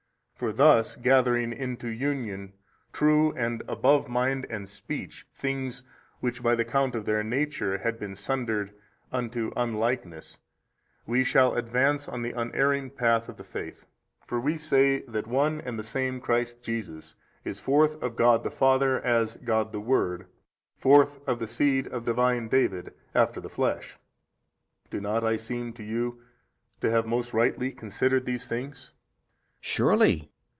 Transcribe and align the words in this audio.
For 0.33 0.51
thus 0.51 0.95
gathering 0.95 1.53
unto 1.61 1.85
union 1.85 2.53
true 2.93 3.31
and 3.33 3.61
above 3.67 4.09
mind 4.09 4.47
and 4.49 4.67
speech 4.67 5.27
things 5.35 5.83
which 6.19 6.41
by 6.41 6.55
the 6.55 6.65
count 6.65 6.95
of 6.95 7.05
their 7.05 7.21
nature 7.23 7.77
had 7.77 7.99
been 7.99 8.15
sundered 8.15 8.73
unto 9.11 9.51
unlikeness, 9.55 10.39
we 11.05 11.23
shall 11.23 11.53
advance 11.53 12.07
on 12.09 12.23
the 12.23 12.31
unerring 12.31 12.89
path 12.89 13.29
of 13.29 13.37
the 13.37 13.43
faith. 13.43 13.85
For 14.25 14.39
we 14.39 14.57
say 14.57 15.01
that 15.03 15.27
One 15.27 15.61
and 15.63 15.77
the 15.77 15.83
Same 15.83 16.19
Christ 16.19 16.63
Jesus 16.63 17.13
is 17.45 17.59
forth 17.59 18.01
of 18.01 18.15
God 18.15 18.43
the 18.43 18.49
Father 18.49 18.99
as 18.99 19.37
God 19.37 19.71
the 19.71 19.79
Word, 19.79 20.25
forth 20.75 21.19
of 21.27 21.37
the 21.37 21.45
seed 21.47 21.85
of 21.89 22.03
Divine 22.03 22.47
David 22.47 22.95
after 23.13 23.39
the 23.39 23.47
flesh. 23.47 23.95
Do 24.89 24.99
not 24.99 25.23
I 25.23 25.35
seem 25.35 25.71
to 25.73 25.83
you 25.83 26.23
to 26.79 26.89
have 26.89 27.05
most 27.05 27.31
rightly 27.31 27.71
considered 27.71 28.25
these 28.25 28.47
things? 28.47 28.89
B. 28.89 28.95
Surely. 29.63 30.27